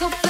Coco 0.00 0.29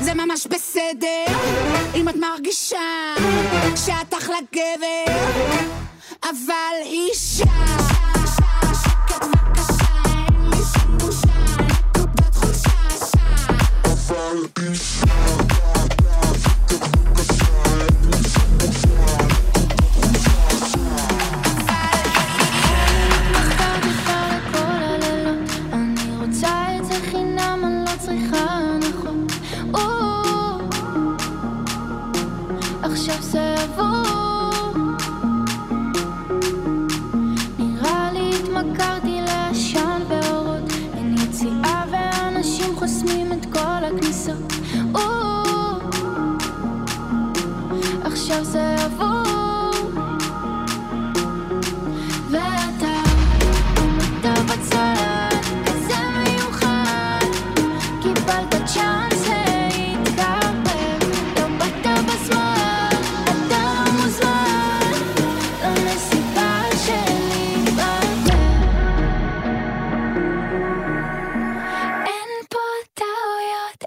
זה 0.00 0.14
ממש 0.14 0.46
בסדר, 0.46 1.24
אם 1.94 2.08
את 2.08 2.16
מרגישה... 2.16 2.65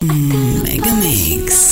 Mega 0.02 0.94
Mix. 0.96 1.69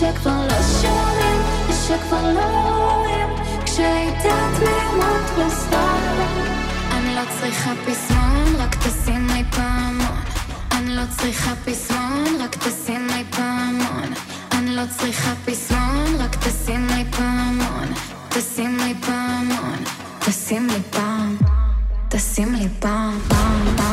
שכבר 0.00 0.46
לא 0.46 0.62
שומעים, 0.82 1.40
שכבר 1.86 2.32
לא 2.32 2.40
רואים, 2.40 3.28
כשהייתה 3.64 4.48
תמימות 4.56 5.30
בסתר. 5.38 6.22
אני 6.92 7.14
לא 7.14 7.20
צריכה 7.40 7.72
פסמון, 7.86 8.54
רק 8.58 8.74
תשימי 8.74 9.44
פעמון. 9.50 10.18
אני 10.72 10.96
לא 10.96 11.02
צריכה 11.18 11.52
פסמון, 11.64 12.40
רק 12.40 12.56
תשימי 12.56 13.24
פעמון. 13.30 14.12
אני 14.52 14.76
לא 14.76 14.82
צריכה 14.98 15.32
פסמון, 15.44 16.14
רק 16.18 16.36
תשימי 16.36 17.04
פעמון. 17.10 17.88
תשימי 18.28 18.94
פעמון, 19.00 19.78
תשימי 20.18 20.82
פעם, 20.90 21.36
תשימי 22.08 22.68
פעם, 22.80 23.18
פעם, 23.28 23.76
פעם. 23.76 23.85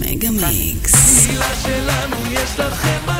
מגה 0.00 0.30
מיקס. 0.30 1.26
שלנו 1.62 2.16
יש 2.30 2.58
לכם... 2.58 3.15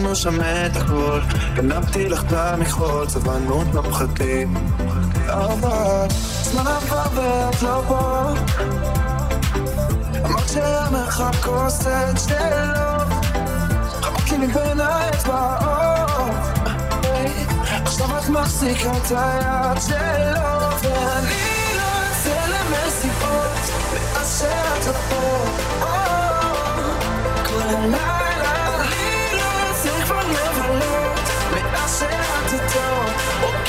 שמנו 0.00 0.16
שם 0.16 0.40
את 0.40 0.76
הכל, 0.76 1.20
גנבתי 1.54 2.08
לך 2.08 2.24
את 2.24 2.32
המכחול, 2.32 3.08
סבלנות 3.08 3.66
מפחדים. 3.74 4.54
אבל 5.26 6.06
זמן 6.42 6.66
עבר 6.66 7.06
ואת 7.14 7.62
לא 7.62 7.82
פה. 7.88 8.22
אמרת 10.24 10.48
שהמרחק 10.48 11.34
כוסת 11.44 12.18
שלו, 12.28 13.16
חמקתי 14.02 14.36
מבין 14.36 14.80
האצבעות. 14.80 16.30
עכשיו 17.70 18.18
את 18.18 18.28
מחזיקה 18.28 18.92
את 18.96 19.10
היד 19.10 19.80
שלו, 19.86 20.70
ואני 20.82 21.76
לא 21.76 21.90
אצא 22.10 22.46
למסיבות, 22.46 23.70
מאז 23.92 24.38
שאת 24.38 24.86
לא 24.86 24.92
פה. 24.92 25.44
אה, 25.82 26.40
כל 27.44 27.62
הלילה 27.62 28.19
set 31.90 32.12
out 32.12 32.48
to 32.48 32.56
do. 33.54 33.59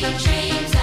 Chains 0.00 0.79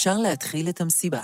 אפשר 0.00 0.18
להתחיל 0.18 0.68
את 0.68 0.80
המסיבה. 0.80 1.20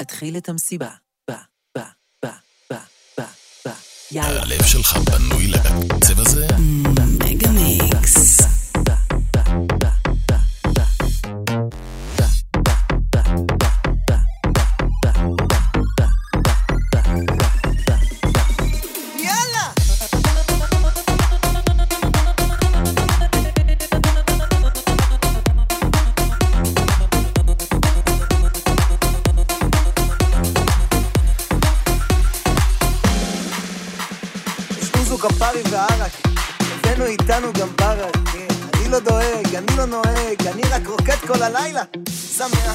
להתחיל 0.00 0.36
את 0.36 0.48
המסיבה. 0.48 0.88
ב, 1.30 1.32
ב, 1.78 1.80
ב, 2.24 2.28
ב, 2.70 2.74
ב, 3.18 3.22
ב. 3.66 3.70
יאללה. 4.12 4.42
הלב 4.42 4.62
שלך 4.62 4.96
בנוי 4.96 5.39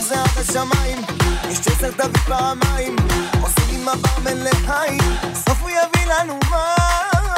זה 0.07 0.21
עד 0.21 0.37
השמיים, 0.37 1.01
יש 1.49 1.59
צ'סר 1.59 1.91
תביא 1.91 2.21
פעמיים, 2.25 2.95
עושים 3.41 3.81
עם 3.81 3.87
הברמן 3.89 4.43
לחיים, 4.43 4.99
סוף 5.33 5.61
הוא 5.61 5.69
יביא 5.69 6.13
לנו 6.13 6.39
מים. 6.51 7.33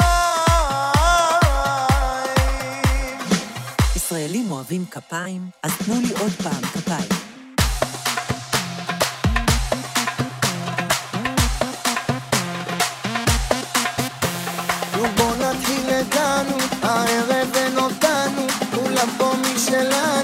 ישראלים 3.96 4.50
אוהבים 4.50 4.84
כפיים, 4.90 5.42
אז 5.62 5.72
תנו 5.78 6.00
לי 6.00 6.12
עוד 6.20 6.32
פעם 6.42 6.62
כפיים. 6.62 7.08
בוא 15.16 15.36
נתחיל 15.36 15.90
הגענו, 15.90 16.56
הערב 16.82 17.48
אין 17.54 17.78
אותנו, 17.78 18.46
כולם 18.74 19.08
פה 19.18 19.32
משלנו. 19.42 20.17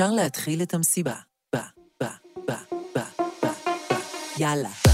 אפשר 0.00 0.12
להתחיל 0.12 0.62
את 0.62 0.74
המסיבה. 0.74 1.14
ב, 1.54 1.58
ב, 2.02 2.04
ב, 2.48 2.52
ב, 2.96 3.00
ב, 3.42 3.46
ב. 3.92 3.94
יאללה. 4.38 4.89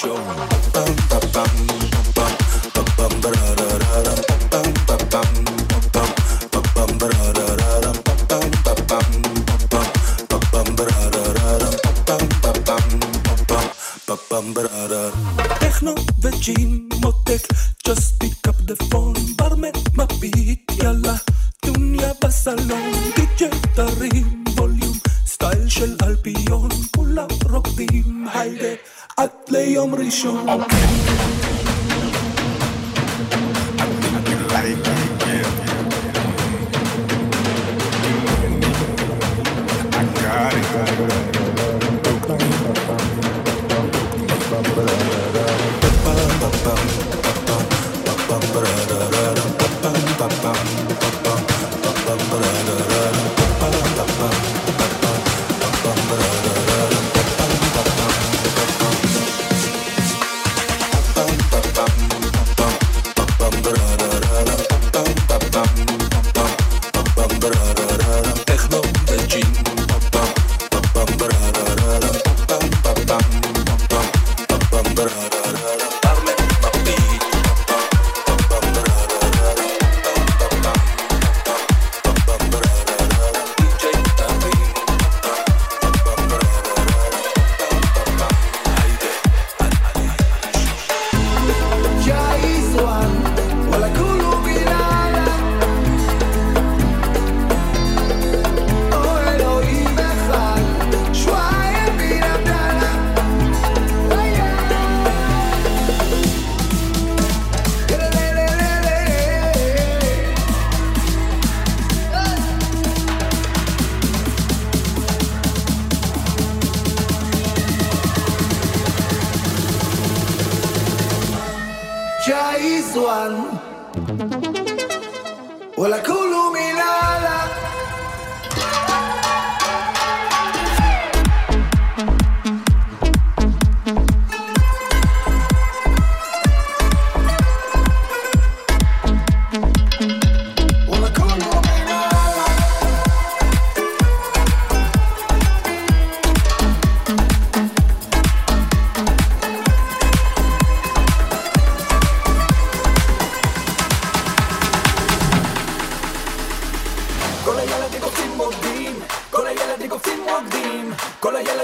showroom. 0.00 0.79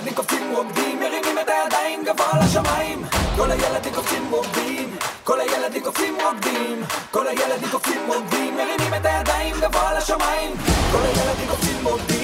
הילדים 0.07 0.24
קופצים 0.24 0.54
רוקדים, 0.54 1.00
מרימים 1.00 1.38
את 1.38 1.48
הידיים 1.48 2.04
גבוה 2.04 2.40
לשמיים. 2.44 3.02
כל 3.36 3.50
הילדים 3.50 3.94
קופצים 3.94 4.30
רוקדים, 4.30 4.96
כל 5.24 5.40
הילדים 5.40 5.82
קופצים 5.82 6.14
רוקדים, 6.24 6.82
כל 7.11 7.26
הילדים 7.26 7.68
קופצים 7.70 8.00
רוקדים, 8.07 8.57
מרימים 8.57 8.94
את 8.94 9.07
הידיים 9.07 9.54
גבוה 9.61 9.98
לשמיים. 9.98 10.57
כל 10.92 10.98
הילדים 10.98 11.48
קופצים 11.48 11.84
רוקדים. 11.84 12.16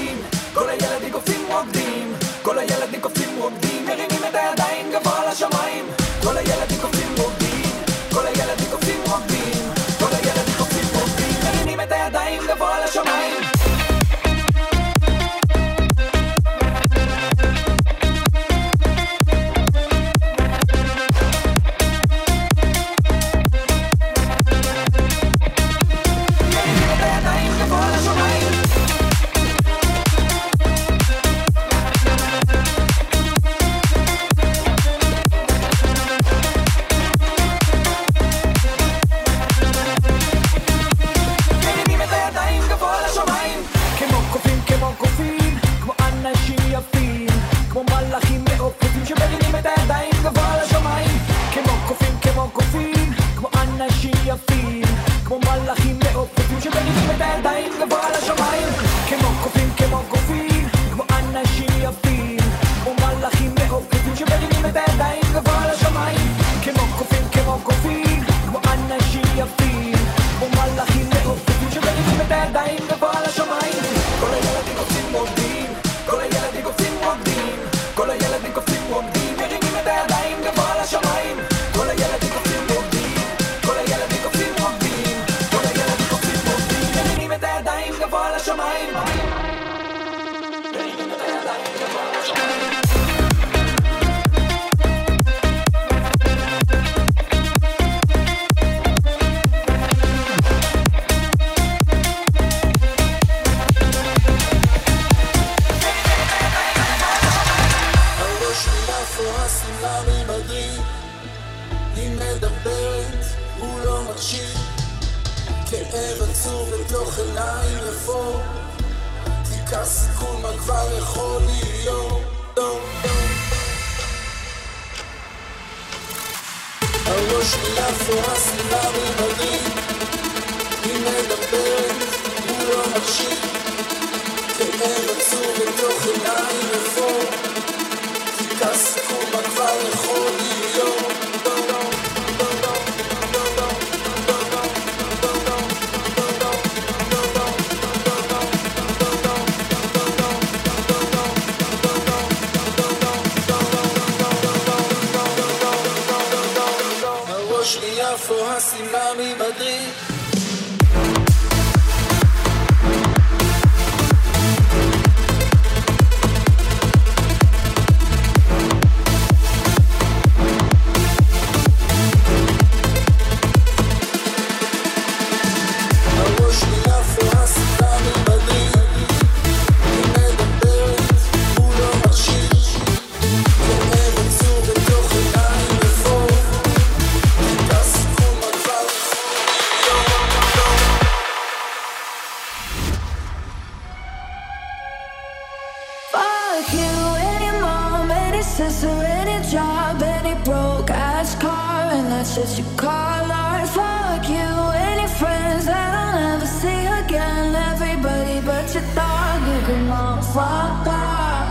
And 202.37 202.45
that's 202.45 202.59
you 202.59 202.65
call 202.77 203.31
art. 203.31 203.69
Fuck 203.69 204.29
you, 204.29 204.51
any 204.91 205.07
friends 205.07 205.67
that 205.67 205.95
I'll 205.95 206.31
never 206.31 206.47
see 206.47 206.87
again. 207.01 207.55
Everybody 207.55 208.41
but 208.41 208.73
your 208.75 208.85
dog, 208.95 209.41
you 209.51 209.61
can 209.67 209.91
all 209.91 210.23
fuck 210.23 210.87
off. 210.87 211.47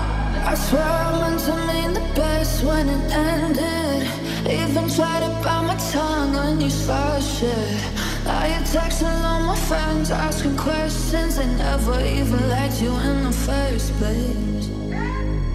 I 0.52 0.56
swear 0.56 0.84
I 0.84 1.20
meant 1.20 1.40
to 1.42 1.56
mean 1.68 1.94
the 1.94 2.06
best 2.16 2.64
when 2.64 2.90
it 2.90 3.12
ended. 3.12 4.08
Even 4.50 4.90
tried 4.90 5.22
to 5.22 5.30
bite 5.44 5.66
my 5.68 5.78
tongue 5.92 6.34
when 6.34 6.62
you 6.62 6.70
saw 6.70 7.20
shit. 7.20 7.82
Now 8.26 8.46
you're 8.46 8.66
texting 8.74 9.24
all 9.24 9.42
my 9.42 9.56
friends, 9.56 10.10
asking 10.12 10.58
questions. 10.58 11.36
They 11.38 11.48
never 11.58 12.00
even 12.02 12.50
liked 12.50 12.82
you 12.82 12.94
in 13.10 13.24
the 13.24 13.32
first 13.32 13.94
place. 14.00 14.68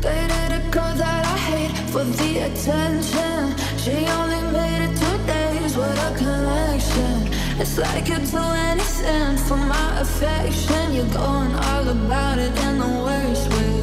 Dated 0.01 0.53
a 0.59 0.63
girl 0.71 0.95
that 0.95 1.23
I 1.27 1.39
hate 1.51 1.77
for 1.91 2.05
the 2.05 2.31
attention. 2.49 3.57
She 3.79 4.07
only 4.19 4.43
made 4.53 4.66
It's 7.59 7.79
like 7.79 8.09
you'd 8.09 8.31
do 8.31 8.39
anything 8.39 9.37
for 9.37 9.57
my 9.57 10.01
affection. 10.01 10.95
You're 10.95 11.07
going 11.07 11.55
all 11.55 11.89
about 11.89 12.39
it 12.39 12.57
in 12.65 12.79
the 12.79 12.87
worst 13.05 13.51
ways. 13.51 13.76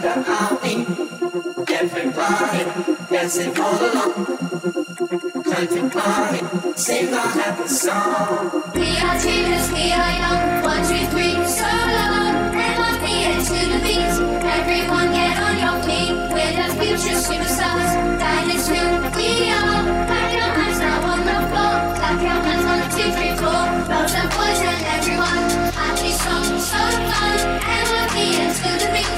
The 0.00 0.22
heartbeat. 0.22 0.86
Everybody, 1.68 2.62
dancing 3.10 3.58
all 3.58 3.78
along. 3.78 4.26
To 5.58 5.90
party, 5.90 6.38
sing 6.76 7.12
our 7.12 7.26
happy 7.26 7.66
song. 7.66 8.62
We 8.76 8.94
are 9.02 9.18
teachers, 9.18 9.66
we 9.72 9.90
are 9.90 10.14
young. 10.22 10.62
One, 10.62 10.82
two, 10.86 11.04
three, 11.10 11.34
solo. 11.50 12.06
M-I-P 12.54 13.06
into 13.26 13.58
the 13.72 13.80
beat. 13.82 14.14
Everyone 14.38 15.10
get 15.10 15.34
on 15.42 15.54
your 15.58 15.76
feet. 15.82 16.14
We're 16.30 16.54
the 16.54 16.68
future 16.78 17.18
superstars. 17.18 17.90
That 18.22 18.46
is 18.54 18.68
who 18.70 18.82
we 19.18 19.50
are. 19.50 19.82
Clap 20.06 20.30
your 20.30 20.50
hands 20.58 20.78
now 20.78 21.10
on 21.10 21.20
the 21.26 21.38
floor. 21.50 21.74
Clap 21.98 22.22
your 22.22 22.38
hands 22.46 22.64
one, 22.70 22.86
two, 22.94 23.10
three, 23.18 23.34
four. 23.34 23.62
And 23.98 24.30
boys 24.30 24.60
and 24.62 24.82
everyone. 24.94 25.42
Happy 25.74 26.12
song, 26.22 26.46
so 26.70 26.82
fun. 27.10 27.38
M-I-P 27.66 28.14
into 28.46 28.86
the 28.86 28.92
beat. 28.94 29.17